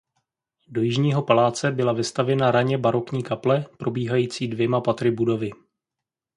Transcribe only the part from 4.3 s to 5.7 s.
dvěma patry budovy.